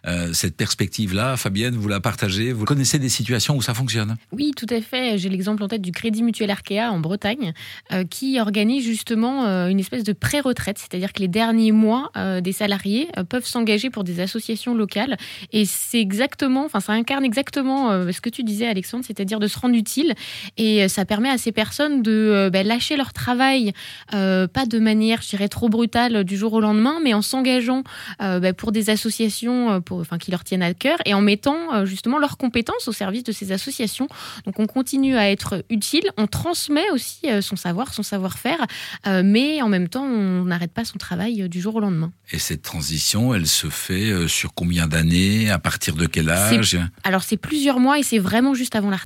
Euh, 0.07 0.35
cette 0.35 0.59
perspective-là, 0.59 1.39
Fabienne, 1.39 1.75
vous 1.75 1.89
la 1.89 2.01
partagez. 2.01 2.53
Vous 2.53 2.67
connaissez 2.67 2.99
des 2.99 3.09
situations 3.09 3.57
où 3.57 3.63
ça 3.63 3.73
fonctionne 3.73 4.17
Oui, 4.31 4.53
tout 4.55 4.67
à 4.69 4.83
fait. 4.83 5.17
J'ai 5.17 5.31
l'exemple 5.31 5.63
en 5.63 5.69
tête 5.69 5.81
du 5.81 5.93
Crédit 5.93 6.23
Mutuel 6.23 6.51
Arkea 6.51 6.91
en 6.93 7.01
Bretagne, 7.01 7.55
euh, 7.93 8.05
qui 8.05 8.39
organise 8.39 8.85
justement 8.85 9.47
une 9.69 9.81
espèce 9.81 10.05
de 10.05 10.13
pré-retraite, 10.13 10.79
c'est-à-dire 10.79 11.15
que 11.15 11.21
les 11.21 11.29
derniers 11.29 11.73
mois 11.73 12.11
des 12.43 12.53
salariés 12.53 13.09
peuvent 13.29 13.47
s'engager 13.47 13.89
pour 13.89 14.05
des 14.05 14.21
associations 14.21 14.75
locales. 14.75 15.17
Et 15.53 15.65
c'est 15.65 16.01
exactement, 16.01 16.67
enfin, 16.67 16.81
ça 16.81 16.93
incarne 16.93 17.25
exactement 17.25 18.13
ce 18.13 18.21
que 18.21 18.29
tu 18.29 18.43
disais, 18.43 18.67
Alexandre 18.67 19.05
c'est-à-dire 19.15 19.41
de 19.41 19.47
se 19.47 19.59
rendre 19.59 19.75
utile. 19.75 20.15
Et 20.57 20.85
euh, 20.85 20.89
ça 20.89 21.05
permet 21.05 21.31
à 21.31 21.39
ces 21.39 21.53
personnes 21.53 22.03
de 22.03 22.11
euh, 22.11 22.51
bah, 22.51 22.63
lâcher 22.63 22.97
leur 22.97 23.13
travail, 23.13 23.73
euh, 24.13 24.47
pas 24.47 24.67
de 24.67 24.79
manière, 24.79 25.23
je 25.23 25.31
dirais, 25.31 25.49
trop 25.49 25.69
brutale 25.69 26.25
du 26.25 26.37
jour 26.37 26.53
au 26.53 26.61
lendemain, 26.61 26.99
mais 27.03 27.15
en 27.15 27.23
s'engageant 27.23 27.83
bah, 28.19 28.53
pour 28.53 28.73
des 28.73 28.91
associations 28.91 29.81
pour, 29.81 30.01
enfin, 30.01 30.19
qui 30.19 30.31
leur 30.31 30.45
tiennent 30.45 30.63
à 30.63 30.75
cœur 30.75 30.99
et 31.05 31.15
en 31.15 31.21
mettant 31.21 31.85
justement 31.85 32.19
leurs 32.19 32.37
compétences 32.37 32.89
au 32.89 32.93
service 32.93 33.25
de 33.25 33.33
ces 33.33 33.53
associations. 33.53 34.09
Donc 34.47 34.59
on 34.59 34.67
continue 34.67 35.17
à 35.17 35.31
être 35.31 35.65
utile, 35.71 36.11
on 36.17 36.27
transmet 36.27 36.91
aussi 36.91 37.23
son 37.41 37.57
savoir, 37.57 37.93
son 37.95 38.03
savoir-faire, 38.03 38.67
mais 39.07 39.63
en 39.63 39.69
même 39.69 39.89
temps, 39.89 40.05
on 40.05 40.45
n'arrête 40.45 40.73
pas 40.73 40.85
son 40.85 40.99
travail 40.99 41.49
du 41.49 41.61
jour 41.61 41.77
au 41.77 41.81
lendemain. 41.81 42.13
Et 42.33 42.39
cette 42.39 42.63
transition, 42.63 43.35
elle 43.35 43.47
se 43.47 43.69
fait 43.69 44.29
sur 44.29 44.55
combien 44.55 44.87
d'années? 44.87 45.51
À 45.51 45.59
partir 45.59 45.95
de 45.95 46.07
quel 46.07 46.31
âge? 46.31 46.79
Alors 47.03 47.23
c'est 47.23 47.37
plusieurs 47.37 47.81
mois 47.81 47.99
et 47.99 48.03
c'est 48.03 48.19
vraiment 48.19 48.55
juste 48.55 48.77
avant 48.77 48.91
la 48.91 48.99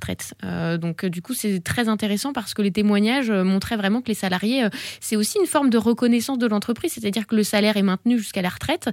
Euh, 0.44 0.78
donc 0.78 1.04
euh, 1.04 1.10
du 1.10 1.22
coup, 1.22 1.34
c'est 1.34 1.60
très 1.62 1.88
intéressant 1.88 2.32
parce 2.32 2.54
que 2.54 2.62
les 2.62 2.70
témoignages 2.70 3.30
euh, 3.30 3.44
montraient 3.44 3.76
vraiment 3.76 4.00
que 4.00 4.08
les 4.08 4.14
salariés, 4.14 4.66
c'est 5.00 5.16
aussi 5.16 5.38
une 5.38 5.46
forme 5.46 5.70
de 5.70 5.78
reconnaissance 5.78 6.38
de 6.38 6.46
l'entreprise, 6.46 6.92
c'est-à-dire 6.92 7.26
que 7.26 7.36
le 7.36 7.42
salaire 7.42 7.76
est 7.76 7.82
maintenu 7.82 8.18
jusqu'à 8.18 8.42
la 8.42 8.48
retraite. 8.48 8.90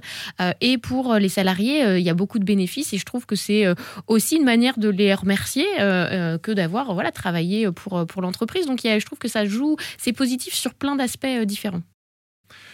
et 0.60 0.78
pour 0.78 1.14
les 1.14 1.28
salariés, 1.28 1.98
il 1.98 2.02
y 2.02 2.10
a 2.10 2.14
beaucoup 2.14 2.38
de 2.38 2.44
bénéfices 2.44 2.92
et 2.92 2.98
je 2.98 3.04
trouve 3.04 3.26
que 3.26 3.36
c'est 3.36 3.66
aussi 4.06 4.36
une 4.36 4.44
manière 4.44 4.78
de 4.78 4.88
les 4.88 5.14
remercier 5.14 5.64
que 5.78 6.52
d'avoir 6.52 6.94
voilà 6.94 7.12
travaillé 7.12 7.70
pour 7.72 8.06
pour 8.06 8.22
l'entreprise. 8.22 8.66
Donc 8.66 8.80
je 8.82 9.04
trouve 9.04 9.18
que 9.18 9.28
ça 9.28 9.44
joue, 9.44 9.76
c'est 9.98 10.12
positif 10.12 10.54
sur 10.54 10.74
plein 10.74 10.96
d'aspects 10.96 11.26
différents. 11.44 11.82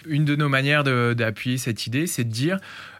Une 0.07 0.25
de 0.25 0.37
nos 0.37 0.49
manières 0.49 0.85
d'appuyer 0.85 1.59
cette 1.59 1.87
idée, 1.87 2.07
c'est 2.07 2.25
de 2.25 2.31
dire 2.31 2.59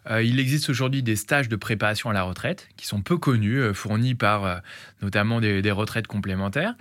euh, 0.09 0.21
il 0.21 0.39
existe 0.39 0.69
aujourd'hui 0.69 1.01
des 1.01 1.15
stages 1.15 1.47
de 1.47 1.55
préparation 1.55 2.09
à 2.09 2.13
la 2.13 2.23
retraite 2.23 2.67
qui 2.75 2.85
sont 2.87 3.01
peu 3.01 3.17
connus, 3.17 3.59
euh, 3.59 3.73
fournis 3.73 4.15
par 4.15 4.45
euh, 4.45 4.57
notamment 5.01 5.39
des, 5.39 5.71
retraites 5.71 6.07
complémentaires. 6.07 6.75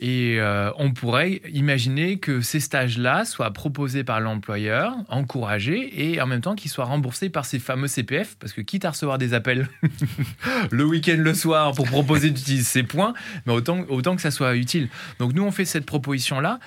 Et 0.00 0.38
on 0.78 0.92
pourrait 0.92 1.42
imaginer 1.52 2.18
que 2.18 2.40
ces 2.40 2.60
stages-là 2.60 3.24
soient 3.24 3.50
proposés 3.52 4.04
par 4.04 4.20
l'employeur, 4.20 4.94
encouragés, 5.08 6.08
et 6.08 6.20
en 6.20 6.26
même 6.26 6.40
temps 6.40 6.54
qu'ils 6.54 6.70
soient 6.70 6.86
remboursés 6.86 7.28
par 7.28 7.44
ces 7.44 7.58
fameux 7.58 7.88
CPF, 7.88 8.36
parce 8.38 8.52
que 8.52 8.60
quitte 8.60 8.84
à 8.84 8.90
recevoir 8.90 9.18
des 9.18 9.34
appels 9.34 9.68
le 10.70 10.84
week-end, 10.84 11.16
le 11.18 11.34
soir, 11.34 11.72
pour 11.72 11.86
proposer 11.86 12.30
d'utiliser 12.30 12.64
ces 12.64 12.82
points, 12.84 13.12
mais 13.44 13.52
autant, 13.52 13.84
autant 13.88 14.16
que 14.16 14.22
ça 14.22 14.30
soit 14.30 14.54
utile. 14.56 14.88
Donc 15.18 15.34
nous, 15.34 15.42
on 15.42 15.50
fait 15.50 15.64
cette 15.64 15.84
proposition-là. 15.84 16.58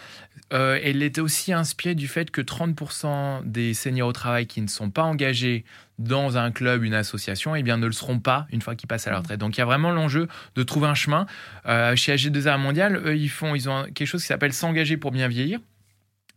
Elle 0.51 1.01
est 1.01 1.17
aussi 1.19 1.53
inspirée 1.53 1.95
du 1.95 2.07
fait 2.07 2.29
que 2.29 2.41
30% 2.41 3.43
des 3.45 3.73
seniors 3.73 4.09
au 4.09 4.13
travail 4.13 4.47
qui 4.47 4.61
ne 4.61 4.67
sont 4.67 4.89
pas 4.89 5.03
engagés 5.03 5.63
dans 6.01 6.37
un 6.37 6.51
club, 6.51 6.83
une 6.83 6.93
association, 6.93 7.55
eh 7.55 7.63
bien, 7.63 7.77
ne 7.77 7.85
le 7.85 7.91
seront 7.91 8.19
pas 8.19 8.47
une 8.51 8.61
fois 8.61 8.75
qu'ils 8.75 8.87
passent 8.87 9.07
à 9.07 9.11
la 9.11 9.19
retraite. 9.19 9.39
Donc 9.39 9.55
il 9.57 9.59
y 9.59 9.61
a 9.61 9.65
vraiment 9.65 9.91
l'enjeu 9.91 10.27
de 10.55 10.63
trouver 10.63 10.87
un 10.87 10.95
chemin. 10.95 11.25
Euh, 11.67 11.95
chez 11.95 12.15
AG2R 12.15 12.57
Mondial, 12.57 13.01
eux, 13.05 13.15
ils, 13.15 13.29
font, 13.29 13.55
ils 13.55 13.69
ont 13.69 13.85
quelque 13.93 14.07
chose 14.07 14.21
qui 14.21 14.27
s'appelle 14.27 14.53
s'engager 14.53 14.97
pour 14.97 15.11
bien 15.11 15.27
vieillir. 15.27 15.59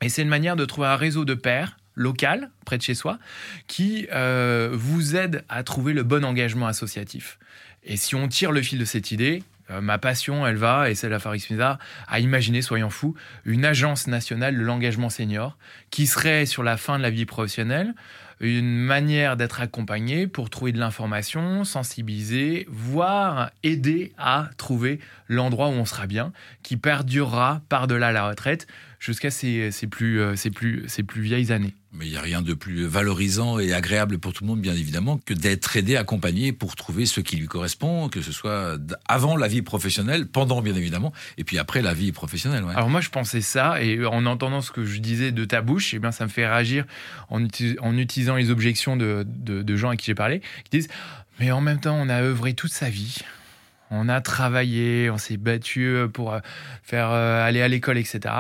Et 0.03 0.09
c'est 0.09 0.23
une 0.23 0.29
manière 0.29 0.57
de 0.57 0.65
trouver 0.65 0.89
un 0.89 0.97
réseau 0.97 1.25
de 1.25 1.35
pairs 1.35 1.79
local, 1.95 2.51
près 2.67 2.77
de 2.77 2.83
chez 2.83 2.95
soi, 2.95 3.19
qui 3.69 4.07
euh, 4.13 4.71
vous 4.73 5.17
aide 5.17 5.45
à 5.49 5.63
trouver 5.63 5.93
le 5.93 6.03
bon 6.03 6.25
engagement 6.25 6.67
associatif. 6.67 7.39
Et 7.85 7.97
si 7.97 8.15
on 8.15 8.29
tire 8.29 8.53
le 8.53 8.63
fil 8.63 8.79
de 8.79 8.85
cette 8.85 9.13
idée, 9.13 9.43
euh, 9.71 9.81
ma 9.81 9.99
passion, 9.99 10.47
elle 10.47 10.57
va, 10.57 10.91
et 10.91 10.95
celle 10.95 11.13
de 11.13 11.19
Faris 11.19 11.47
à 12.07 12.21
imaginer, 12.21 12.63
soyons 12.63 12.91
fous, 12.91 13.15
une 13.45 13.65
agence 13.65 14.07
nationale 14.07 14.57
de 14.57 14.63
l'engagement 14.63 15.11
senior 15.11 15.57
qui 15.91 16.07
serait 16.07 16.47
sur 16.47 16.63
la 16.63 16.77
fin 16.77 16.99
de 16.99 17.03
la 17.03 17.11
vie 17.11 17.27
professionnelle 17.27 17.95
une 18.41 18.77
manière 18.77 19.37
d'être 19.37 19.61
accompagné 19.61 20.27
pour 20.27 20.51
trouver 20.51 20.73
de 20.73 20.79
l'information, 20.79 21.65
sensibiliser, 21.65 22.67
voire 22.69 23.51
aider 23.63 24.13
à 24.19 24.51
trouver 24.57 24.99
l'endroit 25.29 25.69
où 25.69 25.73
on 25.73 25.85
sera 25.85 26.07
bien, 26.07 26.33
qui 26.63 26.77
perdurera 26.77 27.63
par-delà 27.69 28.13
la 28.13 28.29
retraite 28.29 28.67
jusqu'à 28.99 29.29
plus, 29.91 30.21
euh, 30.21 30.35
plus 30.51 31.23
vieilles 31.23 31.53
années. 31.53 31.75
Mais 31.97 32.07
il 32.07 32.11
n'y 32.11 32.17
a 32.17 32.21
rien 32.21 32.43
de 32.43 32.55
plus 32.55 32.85
valorisant 32.87 33.59
et 33.59 33.73
agréable 33.73 34.19
pour 34.19 34.33
tout 34.33 34.43
le 34.43 34.49
monde, 34.49 34.61
bien 34.61 34.75
évidemment, 34.75 35.21
que 35.25 35.33
d'être 35.33 35.77
aidé, 35.77 35.97
accompagné 35.97 36.53
pour 36.53 36.75
trouver 36.75 37.07
ce 37.07 37.21
qui 37.21 37.37
lui 37.37 37.47
correspond, 37.47 38.09
que 38.09 38.21
ce 38.21 38.33
soit 38.33 38.77
avant 39.07 39.37
la 39.37 39.47
vie 39.47 39.63
professionnelle, 39.63 40.27
pendant, 40.27 40.61
bien 40.61 40.75
évidemment, 40.75 41.13
et 41.39 41.45
puis 41.45 41.59
après 41.59 41.83
la 41.83 41.95
vie 41.95 42.11
professionnelle. 42.11 42.65
Alors 42.75 42.91
moi, 42.91 43.01
je 43.01 43.11
pensais 43.11 43.41
ça, 43.41 43.81
et 43.81 44.05
en 44.05 44.27
entendant 44.27 44.61
ce 44.61 44.73
que 44.73 44.85
je 44.85 44.99
disais 44.99 45.31
de 45.31 45.45
ta 45.45 45.63
bouche, 45.63 45.95
eh 45.95 45.99
bien, 46.01 46.11
ça 46.11 46.25
me 46.25 46.31
fait 46.31 46.47
réagir 46.47 46.85
en, 47.29 47.45
utilisant 47.97 48.37
les 48.37 48.51
objections 48.51 48.97
de, 48.97 49.25
de 49.25 49.77
gens 49.77 49.91
à 49.91 49.97
qui 49.97 50.07
j'ai 50.07 50.15
parlé, 50.15 50.41
qui 50.65 50.79
disent, 50.79 50.89
mais 51.39 51.53
en 51.53 51.61
même 51.61 51.81
temps, 51.81 51.97
on 51.97 52.09
a 52.09 52.23
œuvré 52.23 52.55
toute 52.55 52.73
sa 52.73 52.91
vie 52.91 53.19
on 53.91 54.09
a 54.09 54.21
travaillé, 54.21 55.11
on 55.11 55.19
s'est 55.19 55.37
battu 55.37 55.97
pour 56.13 56.33
euh, 56.33 56.41
faire 56.83 57.11
euh, 57.11 57.47
aller 57.47 57.63
à 57.63 57.69
l'école, 57.69 57.99
etc. 57.99 58.35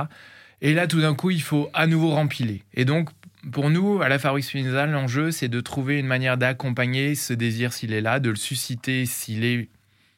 Et 0.63 0.75
là, 0.75 0.87
tout 0.87 1.01
d'un 1.01 1.15
coup, 1.15 1.31
il 1.31 1.43
faut 1.43 1.71
à 1.75 1.87
nouveau 1.87 2.11
rempiler. 2.11 2.63
Et 2.75 2.85
donc, 2.85 3.11
pour 3.53 3.71
nous, 3.71 4.03
à 4.03 4.09
la 4.09 4.19
Fabrique 4.19 4.45
Spinozal, 4.45 4.91
l'enjeu, 4.91 5.31
c'est 5.31 5.49
de 5.49 5.61
trouver 5.61 5.99
une 5.99 6.07
manière 6.07 6.37
d'accompagner 6.39 7.15
ce 7.15 7.33
désir 7.33 7.73
s'il 7.73 7.93
est 7.93 8.01
là, 8.01 8.21
de 8.21 8.31
le 8.31 8.37
susciter 8.37 9.07
s'il 9.07 9.45
est 9.45 9.69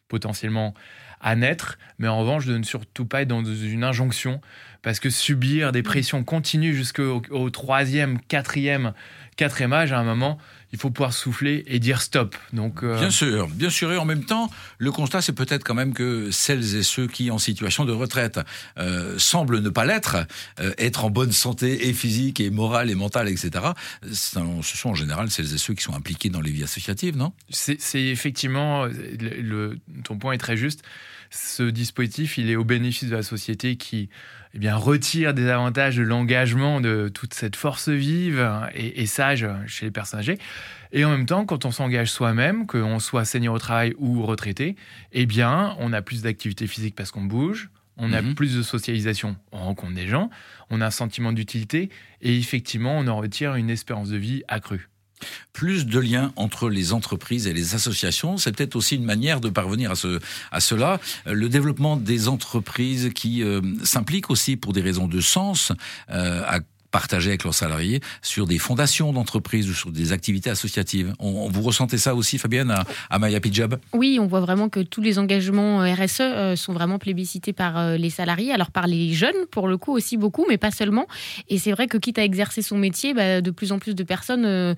potentiellement 0.09 0.75
à 1.21 1.35
naître, 1.35 1.79
mais 1.99 2.09
en 2.09 2.19
revanche, 2.21 2.47
de 2.47 2.57
ne 2.57 2.63
surtout 2.63 3.07
pas 3.07 3.23
être 3.23 3.29
dans 3.29 3.45
une 3.45 3.85
injonction, 3.85 4.41
parce 4.87 5.01
que 5.01 5.11
subir 5.11 5.73
des 5.73 5.83
pressions 5.83 6.23
continues 6.23 6.73
jusqu'au 6.73 7.51
troisième, 7.51 8.21
quatrième, 8.21 8.93
quatrième 9.35 9.73
âge, 9.73 9.91
à 9.91 9.99
un 9.99 10.05
moment, 10.05 10.39
il 10.73 10.79
faut 10.79 10.91
pouvoir 10.91 11.13
souffler 11.13 11.65
et 11.67 11.81
dire 11.81 12.01
stop. 12.01 12.37
Donc, 12.53 12.85
euh, 12.85 12.97
Bien 12.97 13.11
sûr, 13.11 13.49
bien 13.49 13.69
sûr. 13.69 13.91
Et 13.93 13.97
en 13.97 14.05
même 14.05 14.25
temps, 14.25 14.49
le 14.79 14.93
constat, 14.93 15.23
c'est 15.23 15.33
peut-être 15.33 15.65
quand 15.65 15.75
même 15.75 15.93
que 15.93 16.31
celles 16.31 16.77
et 16.77 16.85
ceux 16.85 17.09
qui, 17.09 17.33
en 17.33 17.39
situation 17.39 17.85
de 17.85 17.91
retraite, 17.91 18.39
euh, 18.79 19.19
semblent 19.19 19.59
ne 19.59 19.71
pas 19.71 19.85
l'être, 19.85 20.19
euh, 20.61 20.73
être 20.79 21.05
en 21.05 21.11
bonne 21.11 21.33
santé 21.33 21.89
et 21.89 21.93
physique 21.93 22.39
et 22.39 22.51
morale 22.51 22.89
et 22.89 22.95
mentale, 22.95 23.29
etc., 23.29 23.65
ce 24.13 24.39
sont 24.63 24.91
en 24.91 24.95
général 24.95 25.33
celles 25.33 25.53
et 25.53 25.59
ceux 25.59 25.75
qui 25.75 25.83
sont 25.83 25.95
impliqués 25.95 26.31
dans 26.31 26.41
les 26.41 26.53
vies 26.53 26.63
associatives, 26.63 27.17
non? 27.17 27.33
C'est 27.51 27.77
effectivement, 27.95 28.87
le, 28.87 29.81
ton 30.05 30.17
point 30.17 30.35
est 30.35 30.39
très 30.39 30.57
juste. 30.57 30.85
Ce 31.33 31.65
dispositif, 31.65 32.39
il 32.39 32.51
est 32.51 32.57
au 32.57 32.63
bénéfice 32.63 33.09
de 33.09 33.17
la 33.17 33.25
société 33.25 33.75
qui 33.75 34.11
eh 34.57 34.59
bien, 34.59 34.76
retire 34.77 35.35
des 35.35 35.49
avantages 35.49 35.97
de 35.97 36.03
l'engagement 36.03 36.81
de 36.81 37.09
toute 37.09 37.35
cette 37.35 37.57
force 37.57 37.89
vive 37.89 38.49
et, 38.75 39.07
sage 39.07 39.47
chez 39.67 39.87
les 39.87 39.91
personnes 39.91 40.21
âgées. 40.21 40.39
Et 40.93 41.05
en 41.05 41.11
même 41.11 41.27
temps, 41.27 41.45
quand 41.45 41.65
on 41.65 41.71
s'engage 41.71 42.11
soi-même, 42.11 42.67
qu'on 42.67 42.99
soit 42.99 43.25
senior 43.25 43.55
au 43.55 43.59
travail 43.59 43.95
ou 43.99 44.25
retraité, 44.25 44.77
eh 45.13 45.27
bien, 45.27 45.75
on 45.79 45.93
a 45.93 46.03
plus 46.03 46.23
d'activité 46.23 46.67
physique 46.67 46.95
parce 46.95 47.11
qu'on 47.11 47.25
bouge, 47.25 47.71
on 47.97 48.13
a 48.13 48.23
mhm. 48.23 48.35
plus 48.35 48.57
de 48.57 48.63
socialisation, 48.63 49.37
on 49.53 49.59
rencontre 49.59 49.95
des 49.95 50.07
gens, 50.07 50.31
on 50.71 50.81
a 50.81 50.87
un 50.87 50.91
sentiment 50.91 51.33
d'utilité 51.33 51.91
et 52.21 52.37
effectivement, 52.39 52.99
on 52.99 53.07
en 53.07 53.17
retire 53.17 53.55
une 53.55 53.71
espérance 53.71 54.11
de 54.11 54.17
vie 54.17 54.43
accrue. 54.49 54.89
Plus 55.53 55.87
de 55.87 55.99
liens 55.99 56.33
entre 56.37 56.69
les 56.69 56.93
entreprises 56.93 57.47
et 57.47 57.53
les 57.53 57.75
associations, 57.75 58.37
c'est 58.37 58.53
peut-être 58.53 58.77
aussi 58.77 58.97
une 58.97 59.05
manière 59.05 59.41
de 59.41 59.49
parvenir 59.49 59.91
à, 59.91 59.95
ce, 59.95 60.21
à 60.51 60.61
cela. 60.61 61.01
Euh, 61.27 61.33
le 61.33 61.49
développement 61.49 61.97
des 61.97 62.29
entreprises 62.29 63.11
qui 63.15 63.43
euh, 63.43 63.61
s'impliquent 63.83 64.31
aussi 64.31 64.57
pour 64.57 64.73
des 64.73 64.83
raisons 64.83 65.09
de 65.09 65.21
sens 65.21 65.73
euh, 66.11 66.43
à 66.47 66.61
partager 66.91 67.31
avec 67.31 67.45
leurs 67.45 67.55
salariés 67.55 68.01
sur 68.23 68.47
des 68.47 68.59
fondations 68.59 69.13
d'entreprise 69.13 69.69
ou 69.69 69.75
sur 69.75 69.91
des 69.91 70.13
activités 70.13 70.51
associatives. 70.51 71.13
On, 71.19 71.49
vous 71.49 71.63
ressentez 71.63 71.99
ça 71.99 72.15
aussi, 72.15 72.39
Fabienne, 72.39 72.71
à, 72.71 72.85
à 73.11 73.19
Maya 73.19 73.41
Pijab 73.41 73.79
Oui, 73.93 74.19
on 74.21 74.27
voit 74.27 74.41
vraiment 74.41 74.69
que 74.69 74.81
tous 74.81 75.01
les 75.01 75.19
engagements 75.19 75.83
euh, 75.83 75.95
RSE 75.95 76.21
euh, 76.21 76.57
sont 76.57 76.73
vraiment 76.73 76.99
plébiscités 76.99 77.53
par 77.53 77.79
euh, 77.79 77.97
les 77.97 78.11
salariés, 78.11 78.53
alors 78.53 78.71
par 78.71 78.87
les 78.87 79.13
jeunes 79.13 79.47
pour 79.51 79.69
le 79.69 79.77
coup 79.77 79.93
aussi 79.93 80.17
beaucoup, 80.17 80.45
mais 80.49 80.59
pas 80.59 80.71
seulement. 80.71 81.07
Et 81.49 81.59
c'est 81.59 81.73
vrai 81.73 81.87
que 81.87 81.99
quitte 81.99 82.19
à 82.19 82.25
exercer 82.25 82.63
son 82.63 82.79
métier, 82.79 83.15
bah, 83.15 83.41
de 83.41 83.51
plus 83.51 83.73
en 83.73 83.79
plus 83.79 83.95
de 83.95 84.03
personnes 84.03 84.75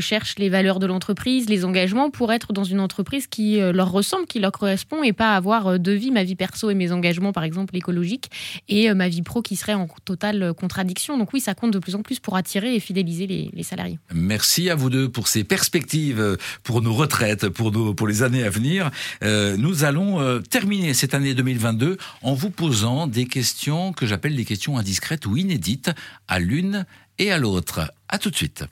cherchent 0.00 0.38
les 0.38 0.48
valeurs 0.48 0.78
de 0.78 0.86
l'entreprise, 0.86 1.48
les 1.48 1.64
engagements 1.64 2.10
pour 2.10 2.32
être 2.32 2.52
dans 2.52 2.64
une 2.64 2.80
entreprise 2.80 3.26
qui 3.26 3.58
leur 3.58 3.90
ressemble, 3.90 4.26
qui 4.26 4.38
leur 4.38 4.52
correspond 4.52 5.02
et 5.02 5.12
pas 5.12 5.34
avoir 5.34 5.78
deux 5.78 5.94
vies, 5.94 6.10
ma 6.10 6.24
vie 6.24 6.36
perso 6.36 6.70
et 6.70 6.74
mes 6.74 6.92
engagements 6.92 7.32
par 7.32 7.44
exemple 7.44 7.76
écologiques 7.76 8.30
et 8.68 8.92
ma 8.94 9.08
vie 9.08 9.22
pro 9.22 9.42
qui 9.42 9.56
serait 9.56 9.74
en 9.74 9.86
totale 10.04 10.52
contradiction. 10.54 11.18
Donc 11.18 11.32
oui, 11.32 11.40
ça 11.48 11.54
compte 11.54 11.70
de 11.70 11.78
plus 11.78 11.94
en 11.94 12.02
plus 12.02 12.20
pour 12.20 12.36
attirer 12.36 12.74
et 12.74 12.80
fidéliser 12.80 13.26
les, 13.26 13.62
salariés. 13.62 13.98
Merci 14.12 14.68
à 14.68 14.74
vous 14.74 14.90
deux 14.90 15.08
pour 15.08 15.28
ces 15.28 15.44
perspectives 15.44 16.36
pour 16.62 16.82
nos 16.82 16.92
retraites, 16.92 17.48
pour, 17.48 18.06
les 18.06 18.22
années 18.22 18.44
à 18.44 18.50
venir. 18.50 18.90
Euh, 19.22 19.56
nous 19.56 19.84
allons 19.84 20.20
euh, 20.20 20.40
terminer 20.40 20.92
cette 20.92 21.14
année 21.14 21.32
2022 21.32 21.96
en 22.22 22.34
vous 22.34 22.50
posant 22.50 23.06
des 23.06 23.24
questions 23.24 23.94
que 23.94 24.04
j'appelle 24.04 24.36
des 24.36 24.44
questions 24.44 24.76
indiscrètes 24.76 25.24
ou 25.24 25.38
inédites 25.38 25.90
à 26.28 26.38
l'une 26.38 26.84
et 27.18 27.32
à 27.32 27.38
l'autre. 27.38 27.90
À 28.10 28.18
tout 28.18 28.28
de 28.28 28.36
suite. 28.36 28.64